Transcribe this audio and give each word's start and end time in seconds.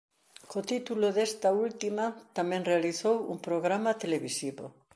Co 0.49 0.59
título 0.71 1.07
desta 1.17 1.49
última 1.65 2.05
tamén 2.37 2.67
realizou 2.71 3.15
un 3.33 3.37
programa 3.47 3.91
televisivo. 4.03 4.65